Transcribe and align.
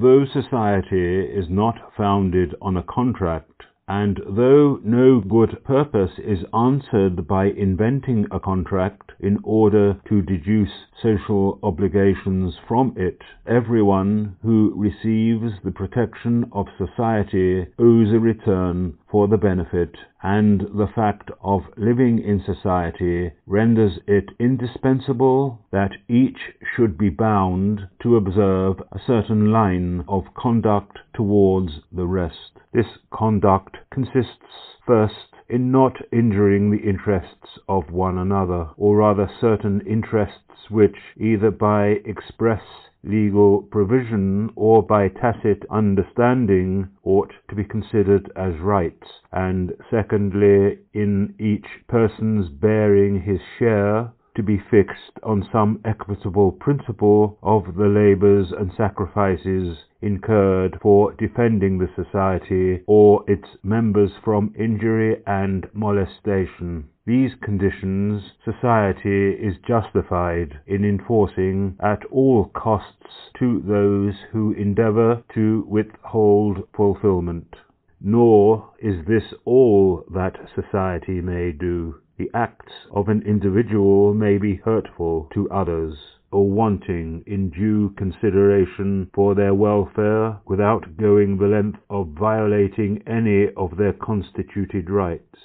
though 0.00 0.24
society 0.24 1.20
is 1.20 1.50
not 1.50 1.92
founded 1.94 2.54
on 2.62 2.78
a 2.78 2.82
contract, 2.82 3.62
and 3.88 4.18
though 4.26 4.80
no 4.82 5.20
good 5.20 5.62
purpose 5.64 6.12
is 6.18 6.38
answered 6.54 7.26
by 7.28 7.44
inventing 7.46 8.26
a 8.30 8.40
contract 8.40 9.12
in 9.20 9.38
order 9.44 10.00
to 10.08 10.22
deduce 10.22 10.86
social 11.02 11.58
obligations 11.62 12.54
from 12.66 12.94
it, 12.96 13.20
everyone 13.46 14.34
who 14.42 14.72
receives 14.76 15.52
the 15.62 15.70
protection 15.70 16.44
of 16.52 16.66
society 16.78 17.66
owes 17.78 18.12
a 18.12 18.18
return 18.18 18.96
for 19.12 19.28
the 19.28 19.36
benefit, 19.36 19.94
and 20.22 20.62
the 20.74 20.88
fact 20.94 21.30
of 21.42 21.60
living 21.76 22.18
in 22.18 22.42
society 22.42 23.30
renders 23.46 23.98
it 24.06 24.30
indispensable 24.40 25.60
that 25.70 25.90
each 26.08 26.38
should 26.74 26.96
be 26.96 27.10
bound 27.10 27.86
to 28.02 28.16
observe 28.16 28.82
a 28.90 28.98
certain 29.06 29.52
line 29.52 30.02
of 30.08 30.24
conduct 30.34 30.98
towards 31.12 31.72
the 31.92 32.06
rest. 32.06 32.58
This 32.72 32.86
conduct 33.10 33.76
consists 33.90 34.78
first 34.86 35.34
in 35.46 35.70
not 35.70 35.98
injuring 36.10 36.70
the 36.70 36.88
interests 36.88 37.58
of 37.68 37.90
one 37.90 38.16
another, 38.16 38.70
or 38.78 38.96
rather 38.96 39.30
certain 39.38 39.82
interests 39.86 40.70
which, 40.70 40.96
either 41.18 41.50
by 41.50 41.96
express 42.06 42.62
legal 43.04 43.62
provision 43.62 44.50
or 44.54 44.82
by 44.82 45.08
tacit 45.08 45.64
understanding, 45.70 46.88
ought 47.04 47.32
to 47.48 47.54
be 47.54 47.64
considered 47.64 48.30
as 48.36 48.56
rights, 48.60 49.08
and 49.32 49.72
secondly, 49.90 50.78
in 50.94 51.34
each 51.38 51.66
person's 51.88 52.48
bearing 52.48 53.20
his 53.20 53.40
share 53.58 54.10
to 54.34 54.42
be 54.42 54.58
fixed 54.70 55.18
on 55.22 55.48
some 55.52 55.80
equitable 55.84 56.52
principle 56.52 57.38
of 57.42 57.76
the 57.76 57.86
labours 57.86 58.52
and 58.52 58.72
sacrifices 58.76 59.76
incurred 60.00 60.78
for 60.80 61.12
defending 61.14 61.78
the 61.78 61.88
society 61.94 62.82
or 62.86 63.24
its 63.28 63.48
members 63.62 64.10
from 64.24 64.54
injury 64.58 65.22
and 65.26 65.68
molestation. 65.72 66.88
These 67.04 67.34
conditions 67.42 68.22
society 68.44 69.32
is 69.32 69.56
justified 69.66 70.60
in 70.66 70.84
enforcing 70.84 71.76
at 71.80 72.04
all 72.06 72.44
costs 72.54 73.30
to 73.38 73.60
those 73.60 74.14
who 74.30 74.52
endeavour 74.52 75.24
to 75.34 75.64
withhold 75.68 76.68
fulfilment. 76.76 77.56
Nor 78.00 78.70
is 78.78 79.04
this 79.06 79.34
all 79.44 80.04
that 80.12 80.36
society 80.54 81.20
may 81.20 81.50
do. 81.50 81.96
The 82.22 82.30
acts 82.34 82.86
of 82.92 83.08
an 83.08 83.22
individual 83.22 84.14
may 84.14 84.38
be 84.38 84.54
hurtful 84.54 85.28
to 85.34 85.50
others, 85.50 86.20
or 86.30 86.48
wanting 86.48 87.24
in 87.26 87.50
due 87.50 87.90
consideration 87.96 89.10
for 89.12 89.34
their 89.34 89.54
welfare, 89.54 90.36
without 90.46 90.96
going 90.96 91.36
the 91.36 91.48
length 91.48 91.80
of 91.90 92.10
violating 92.10 93.02
any 93.08 93.52
of 93.54 93.76
their 93.76 93.92
constituted 93.92 94.88
rights. 94.88 95.40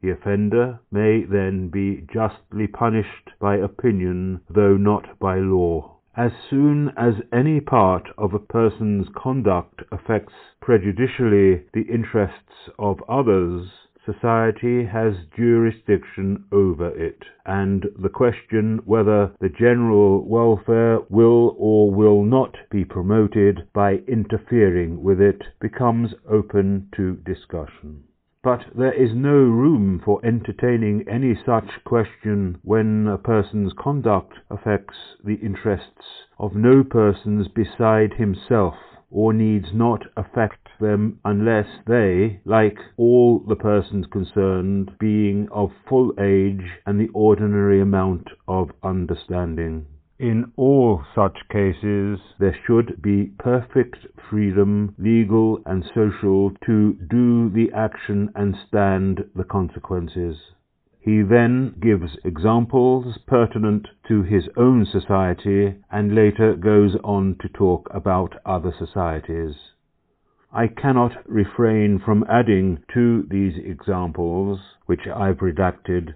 The 0.00 0.12
offender 0.12 0.80
may 0.90 1.24
then 1.24 1.68
be 1.68 2.06
justly 2.10 2.68
punished 2.68 3.32
by 3.38 3.56
opinion, 3.56 4.40
though 4.48 4.78
not 4.78 5.18
by 5.18 5.40
law. 5.40 5.98
As 6.16 6.32
soon 6.48 6.90
as 6.96 7.20
any 7.34 7.60
part 7.60 8.08
of 8.16 8.32
a 8.32 8.38
person's 8.38 9.08
conduct 9.14 9.82
affects 9.92 10.32
prejudicially 10.62 11.64
the 11.74 11.82
interests 11.82 12.70
of 12.78 13.02
others, 13.10 13.70
society 14.04 14.84
has 14.84 15.14
jurisdiction 15.36 16.44
over 16.52 16.88
it, 16.88 17.24
and 17.46 17.86
the 17.98 18.08
question 18.08 18.80
whether 18.84 19.32
the 19.40 19.48
general 19.48 20.24
welfare 20.26 21.00
will 21.08 21.56
or 21.58 21.90
will 21.90 22.22
not 22.22 22.56
be 22.70 22.84
promoted 22.84 23.66
by 23.72 23.94
interfering 24.06 25.02
with 25.02 25.20
it 25.20 25.42
becomes 25.60 26.14
open 26.28 26.88
to 26.94 27.16
discussion. 27.24 28.02
But 28.42 28.66
there 28.76 28.92
is 28.92 29.14
no 29.14 29.32
room 29.32 30.02
for 30.04 30.20
entertaining 30.22 31.08
any 31.08 31.34
such 31.34 31.82
question 31.84 32.58
when 32.62 33.08
a 33.08 33.16
person's 33.16 33.72
conduct 33.72 34.34
affects 34.50 35.16
the 35.24 35.36
interests 35.36 36.26
of 36.38 36.54
no 36.54 36.84
persons 36.84 37.48
beside 37.48 38.12
himself, 38.12 38.74
or 39.10 39.32
needs 39.32 39.72
not 39.72 40.02
affect 40.14 40.63
them 40.80 41.18
unless 41.24 41.66
they, 41.86 42.40
like 42.44 42.78
all 42.96 43.38
the 43.40 43.56
persons 43.56 44.06
concerned, 44.06 44.90
being 44.98 45.48
of 45.50 45.72
full 45.88 46.12
age 46.20 46.64
and 46.86 47.00
the 47.00 47.08
ordinary 47.14 47.80
amount 47.80 48.28
of 48.48 48.70
understanding. 48.82 49.86
In 50.18 50.52
all 50.56 51.04
such 51.14 51.48
cases 51.48 52.20
there 52.38 52.56
should 52.66 53.02
be 53.02 53.32
perfect 53.38 54.06
freedom, 54.30 54.94
legal 54.96 55.60
and 55.66 55.84
social, 55.94 56.52
to 56.64 56.92
do 56.94 57.50
the 57.50 57.72
action 57.72 58.30
and 58.34 58.56
stand 58.68 59.24
the 59.34 59.44
consequences. 59.44 60.36
He 61.00 61.20
then 61.20 61.74
gives 61.80 62.16
examples 62.24 63.18
pertinent 63.26 63.88
to 64.08 64.22
his 64.22 64.48
own 64.56 64.86
society 64.86 65.74
and 65.90 66.14
later 66.14 66.54
goes 66.54 66.96
on 67.04 67.36
to 67.40 67.48
talk 67.48 67.90
about 67.92 68.40
other 68.46 68.72
societies. 68.78 69.73
I 70.56 70.68
cannot 70.68 71.16
refrain 71.28 71.98
from 71.98 72.24
adding 72.28 72.78
to 72.94 73.24
these 73.28 73.54
examples, 73.58 74.60
which 74.86 75.00
I've 75.08 75.38
redacted, 75.38 76.14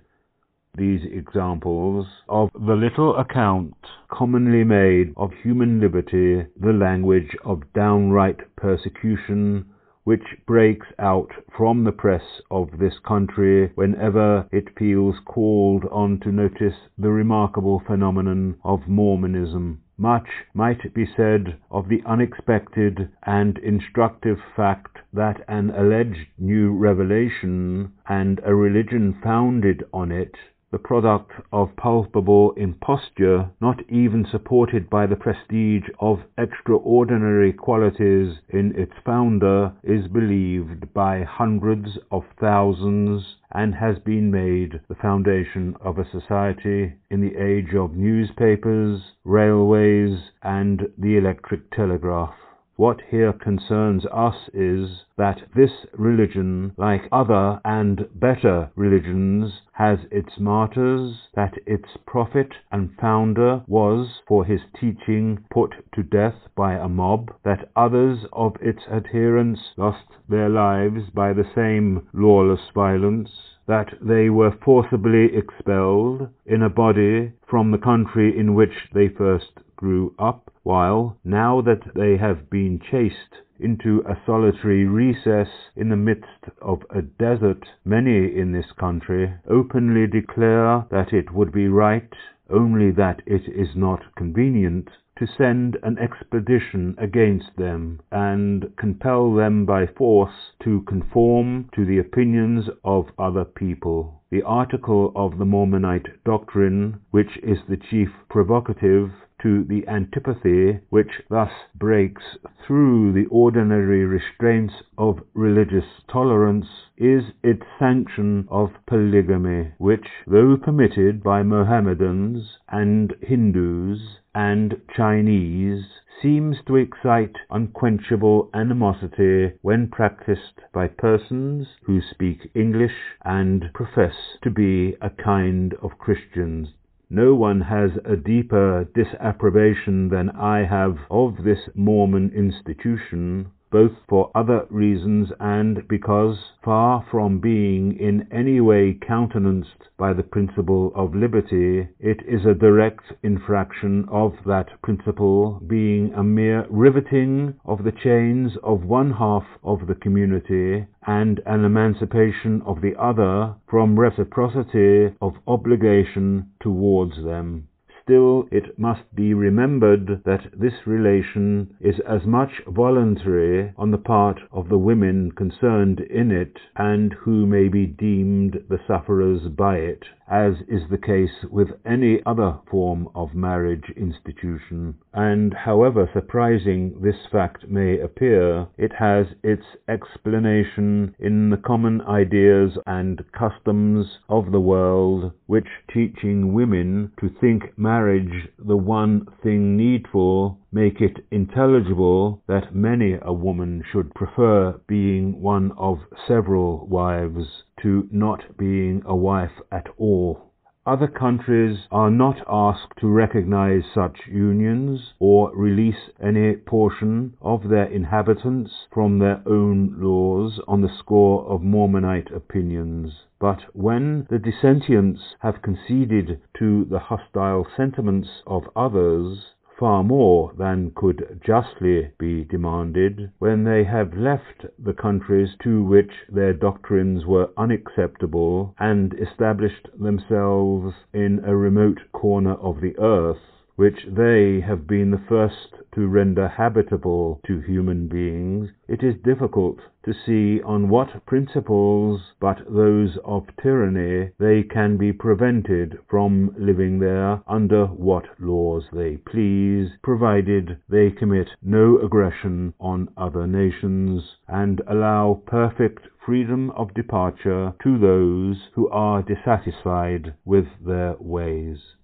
these 0.77 1.01
examples 1.05 2.07
of 2.29 2.51
the 2.55 2.77
little 2.77 3.17
account 3.17 3.75
commonly 4.09 4.63
made 4.63 5.13
of 5.17 5.33
human 5.43 5.81
liberty, 5.81 6.47
the 6.57 6.73
language 6.73 7.37
of 7.45 7.73
downright 7.73 8.55
persecution, 8.55 9.65
which 10.09 10.39
breaks 10.47 10.87
out 10.99 11.31
from 11.55 11.85
the 11.85 11.93
press 11.93 12.41
of 12.51 12.79
this 12.79 12.99
country 13.01 13.71
whenever 13.75 14.49
it 14.51 14.75
feels 14.79 15.17
called 15.27 15.85
on 15.91 16.19
to 16.19 16.33
notice 16.33 16.89
the 16.97 17.11
remarkable 17.11 17.79
phenomenon 17.87 18.57
of 18.65 18.89
Mormonism. 18.89 19.79
Much 19.99 20.27
might 20.55 20.95
be 20.95 21.05
said 21.05 21.55
of 21.71 21.91
the 21.91 22.03
unexpected 22.07 23.07
and 23.25 23.59
instructive 23.59 24.39
fact 24.57 24.97
that 25.13 25.45
an 25.47 25.69
alleged 25.77 26.27
new 26.39 26.75
revelation, 26.75 27.93
and 28.09 28.41
a 28.47 28.55
religion 28.55 29.13
founded 29.23 29.85
on 29.93 30.11
it, 30.11 30.35
the 30.71 30.79
product 30.79 31.33
of 31.51 31.75
palpable 31.77 32.53
imposture, 32.53 33.49
not 33.61 33.81
even 33.89 34.27
supported 34.31 34.91
by 34.91 35.07
the 35.07 35.17
prestige 35.17 35.89
of 35.99 36.21
extraordinary 36.37 37.53
qualities 37.53 38.37
in 38.51 38.75
its 38.77 38.93
founder, 39.05 39.73
is 39.83 40.07
believed 40.09 40.93
by 40.93 41.23
hundreds 41.23 41.99
of 42.11 42.23
thousands 42.39 43.37
and 43.53 43.75
has 43.75 43.99
been 44.01 44.31
made 44.31 44.79
the 44.89 44.95
foundation 44.95 45.75
of 45.81 45.99
a 45.99 46.11
society 46.11 46.93
in 47.11 47.21
the 47.21 47.37
age 47.43 47.75
of 47.75 47.95
newspapers, 47.95 49.01
railways, 49.25 50.19
and 50.43 50.83
the 50.99 51.17
electric 51.17 51.71
telegraph. 51.71 52.35
What 52.77 53.01
here 53.11 53.33
concerns 53.33 54.07
us 54.07 54.37
is 54.55 55.05
that 55.17 55.41
this 55.57 55.73
religion, 55.95 56.75
like 56.77 57.09
other 57.11 57.61
and 57.65 58.07
better 58.15 58.71
religions, 58.77 59.63
has 59.79 60.01
its 60.11 60.41
martyrs, 60.41 61.29
that 61.37 61.55
its 61.65 61.97
prophet 62.05 62.53
and 62.73 62.91
founder 63.01 63.63
was, 63.69 64.21
for 64.27 64.45
his 64.45 64.61
teaching, 64.75 65.39
put 65.51 65.73
to 65.95 66.03
death 66.03 66.35
by 66.57 66.75
a 66.75 66.89
mob, 66.89 67.33
that 67.45 67.71
others 67.77 68.19
of 68.33 68.57
its 68.61 68.83
adherents 68.91 69.61
lost 69.77 70.05
their 70.29 70.49
lives 70.49 71.09
by 71.15 71.33
the 71.33 71.49
same 71.55 72.05
lawless 72.13 72.69
violence, 72.75 73.31
that 73.69 73.95
they 74.03 74.29
were 74.29 74.51
forcibly 74.65 75.37
expelled 75.37 76.29
in 76.45 76.61
a 76.63 76.69
body 76.69 77.33
from 77.47 77.71
the 77.71 77.79
country 77.79 78.37
in 78.37 78.55
which 78.55 78.89
they 78.93 79.09
first 79.09 79.61
grew 79.77 80.13
up, 80.19 80.53
while, 80.65 81.17
now 81.23 81.61
that 81.61 81.95
they 81.95 82.17
have 82.17 82.51
been 82.51 82.81
chased 82.91 83.37
into 83.61 84.03
a 84.09 84.17
solitary 84.27 84.85
recess 84.85 85.49
in 85.77 85.89
the 85.89 85.97
midst 85.97 86.45
of 86.63 86.83
a 86.91 87.03
desert, 87.03 87.65
many 87.85 88.37
in 88.39 88.53
this 88.53 88.71
country 88.79 89.33
openly 89.49 90.07
declare 90.07 90.85
that 90.91 91.13
it 91.13 91.33
would 91.33 91.53
be 91.53 91.69
right, 91.69 92.13
only 92.51 92.91
that 92.91 93.21
it 93.27 93.43
is 93.49 93.69
not 93.75 94.01
convenient, 94.17 94.89
to 95.19 95.27
send 95.27 95.77
an 95.83 95.99
expedition 95.99 96.95
against 96.97 97.57
them, 97.57 98.01
and 98.13 98.77
compel 98.77 99.35
them 99.35 99.67
by 99.67 99.85
force 99.85 100.53
to 100.63 100.81
conform 100.83 101.69
to 101.75 101.85
the 101.85 101.99
opinions 101.99 102.69
of 102.85 103.07
other 103.19 103.45
people. 103.45 104.23
The 104.31 104.43
article 104.43 105.11
of 105.17 105.39
the 105.39 105.45
Mormonite 105.45 106.23
doctrine, 106.25 107.01
which 107.11 107.37
is 107.43 107.59
the 107.69 107.77
chief 107.77 108.11
provocative 108.29 109.11
to 109.41 109.65
the 109.65 109.87
antipathy 109.89 110.81
which 110.91 111.23
thus 111.31 111.53
breaks 111.75 112.37
through 112.67 113.13
the 113.13 113.27
ordinary 113.27 114.05
restraints 114.05 114.75
of 114.97 115.23
religious 115.33 116.03
tolerance, 116.09 116.67
is 116.97 117.25
its 117.43 117.63
sanction 117.79 118.47
of 118.51 118.71
polygamy, 118.87 119.73
which, 119.79 120.07
though 120.27 120.57
permitted 120.57 121.23
by 121.23 121.43
Mohammedans 121.43 122.59
and 122.69 123.15
Hindus 123.23 124.19
and 124.39 124.81
Chinese, 124.97 125.85
seems 126.23 126.57
to 126.65 126.77
excite 126.77 127.35
unquenchable 127.51 128.49
animosity 128.55 129.53
when 129.63 129.89
practiced 129.89 130.61
by 130.73 130.87
persons 130.87 131.67
who 131.83 132.01
speak 132.01 132.49
English 132.55 132.95
and 133.25 133.69
profess 133.75 134.15
to 134.41 134.49
be 134.49 134.95
a 135.03 135.11
kind 135.11 135.75
of 135.83 135.99
Christians. 135.99 136.69
No 137.11 137.35
one 137.35 137.63
has 137.63 137.91
a 138.05 138.15
deeper 138.15 138.85
disapprobation 138.95 140.09
than 140.09 140.31
I 140.31 140.65
have 140.67 140.99
of 141.11 141.43
this 141.43 141.69
Mormon 141.75 142.31
institution 142.33 143.51
both 143.71 143.93
for 144.09 144.31
other 144.35 144.67
reasons 144.71 145.31
and 145.39 145.87
because, 145.89 146.53
far 146.65 147.05
from 147.11 147.39
being 147.39 147.93
in 147.99 148.27
any 148.33 148.61
way 148.61 148.95
countenanced 148.95 149.89
by 149.99 150.13
the 150.13 150.23
principle 150.23 150.91
of 150.95 151.15
liberty, 151.15 151.87
it 152.01 152.23
is 152.27 152.47
a 152.47 152.55
direct 152.55 153.13
infraction 153.23 154.05
of 154.11 154.33
that 154.47 154.69
principle, 154.83 155.61
being 155.67 156.13
a 156.15 156.25
mere 156.25 156.67
riveting 156.71 157.55
of 157.65 157.85
the 157.85 157.93
chains 157.93 158.57
of 158.63 158.85
one 158.85 159.13
half 159.13 159.45
of 159.63 159.87
the 159.87 159.95
community 159.95 160.87
and 161.07 161.41
an 161.47 161.65
emancipation 161.65 162.63
of 162.63 162.81
the 162.81 162.97
other 162.99 163.55
from 163.69 163.99
reciprocity 163.99 165.15
of 165.21 165.35
obligation 165.47 166.47
towards 166.61 167.23
them. 167.23 167.68
Still, 168.09 168.49
it 168.51 168.79
must 168.79 169.15
be 169.15 169.35
remembered 169.35 170.23
that 170.25 170.47
this 170.59 170.87
relation 170.87 171.75
is 171.79 172.01
as 172.09 172.25
much 172.25 172.63
voluntary 172.67 173.71
on 173.77 173.91
the 173.91 173.99
part 173.99 174.41
of 174.51 174.71
the 174.71 174.79
women 174.79 175.31
concerned 175.33 176.01
in 176.01 176.31
it, 176.31 176.59
and 176.75 177.13
who 177.13 177.45
may 177.45 177.69
be 177.69 177.85
deemed 177.85 178.65
the 178.71 178.81
sufferers 178.87 179.43
by 179.49 179.77
it, 179.77 180.07
as 180.31 180.55
is 180.69 180.83
the 180.91 180.99
case 180.99 181.45
with 181.51 181.69
any 181.87 182.21
other 182.27 182.59
form 182.71 183.09
of 183.15 183.35
marriage 183.35 183.91
institution. 183.97 184.95
And 185.15 185.55
however 185.55 186.09
surprising 186.13 187.01
this 187.01 187.27
fact 187.33 187.69
may 187.69 187.99
appear, 187.99 188.67
it 188.77 188.93
has 188.99 189.27
its 189.43 189.65
explanation 189.89 191.15
in 191.19 191.51
the 191.51 191.57
common 191.57 192.01
ideas 192.03 192.73
and 192.87 193.23
customs 193.33 194.07
of 194.29 194.53
the 194.53 194.61
world, 194.61 195.33
which 195.47 195.69
teaching 195.93 196.53
women 196.53 197.13
to 197.21 197.31
think 197.41 197.77
marriage 197.77 198.49
the 198.59 198.77
one 198.77 199.27
thing 199.43 199.77
needful, 199.77 200.59
make 200.71 201.01
it 201.01 201.25
intelligible 201.31 202.43
that 202.47 202.75
many 202.75 203.19
a 203.23 203.33
woman 203.33 203.83
should 203.91 204.15
prefer 204.15 204.79
being 204.87 205.41
one 205.41 205.73
of 205.79 205.99
several 206.27 206.87
wives 206.87 207.65
to 207.83 208.07
not 208.11 208.57
being 208.57 209.03
a 209.07 209.17
wife 209.17 209.61
at 209.73 209.87
all. 209.97 210.49
Other 210.89 211.07
countries 211.07 211.87
are 211.91 212.11
not 212.11 212.39
asked 212.49 212.97
to 213.01 213.09
recognize 213.09 213.85
such 213.93 214.27
unions 214.27 215.13
or 215.19 215.55
release 215.55 216.09
any 216.19 216.57
portion 216.57 217.35
of 217.43 217.69
their 217.69 217.85
inhabitants 217.85 218.87
from 218.91 219.19
their 219.19 219.43
own 219.45 220.01
laws 220.01 220.59
on 220.67 220.81
the 220.81 220.89
score 220.89 221.45
of 221.45 221.61
Mormonite 221.61 222.35
opinions. 222.35 223.27
But 223.39 223.65
when 223.75 224.27
the 224.31 224.39
dissentients 224.39 225.21
have 225.41 225.61
conceded 225.61 226.41
to 226.59 226.87
the 226.87 227.01
hostile 227.01 227.67
sentiments 227.77 228.43
of 228.47 228.71
others, 228.75 229.55
far 229.79 230.03
more 230.03 230.53
than 230.59 230.91
could 230.97 231.41
justly 231.41 232.11
be 232.19 232.43
demanded, 232.45 233.31
when 233.39 233.63
they 233.63 233.85
have 233.85 234.13
left 234.17 234.67
the 234.77 234.93
countries 234.93 235.51
to 235.63 235.85
which 235.85 236.11
their 236.29 236.53
doctrines 236.53 237.25
were 237.25 237.49
unacceptable, 237.57 238.75
and 238.81 239.15
established 239.15 239.89
themselves 240.01 240.93
in 241.13 241.41
a 241.45 241.57
remote 241.57 242.01
corner 242.13 242.55
of 242.55 242.81
the 242.81 242.99
earth, 242.99 243.58
which 243.79 244.05
they 244.11 244.61
have 244.61 244.89
been 244.89 245.13
the 245.13 245.23
first 245.29 245.73
to 245.95 246.09
render 246.09 246.49
habitable 246.49 247.41
to 247.47 247.61
human 247.61 248.09
beings, 248.09 248.69
it 248.89 249.05
is 249.05 249.15
difficult 249.23 249.79
to 250.03 250.13
see 250.13 250.61
on 250.63 250.89
what 250.89 251.25
principles 251.27 252.21
but 252.41 252.59
those 252.69 253.17
of 253.25 253.47
tyranny 253.63 254.29
they 254.37 254.65
can 254.65 254.97
be 254.97 255.13
prevented 255.13 255.97
from 256.11 256.53
living 256.59 256.99
there 256.99 257.41
under 257.47 257.87
what 257.87 258.25
laws 258.41 258.83
they 258.93 259.17
please, 259.17 259.89
provided 260.03 260.77
they 260.89 261.09
commit 261.09 261.49
no 261.63 261.99
aggression 261.99 262.75
on 262.81 263.09
other 263.17 263.47
nations, 263.47 264.39
and 264.49 264.83
allow 264.89 265.41
perfect 265.47 266.01
freedom 266.27 266.69
of 266.71 266.93
departure 266.95 267.73
to 267.81 267.97
those 267.97 268.57
who 268.75 268.89
are 268.89 269.23
dissatisfied 269.23 270.35
with 270.45 270.67
their 270.85 271.15
ways. 271.21 271.95